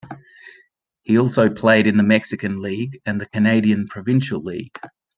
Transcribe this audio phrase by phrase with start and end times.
[1.03, 4.79] He also played in the Mexican League, and the Canadian Provincial League.